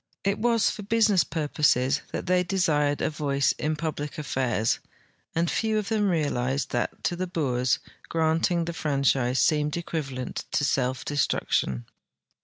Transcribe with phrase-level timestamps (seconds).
[0.11, 4.79] * It was for business purposes that they desired a voice in puldic affairs,
[5.35, 7.77] and few of them realized that, to the Boers,
[8.09, 11.85] granting the franchise seemed equivalent to self destruction.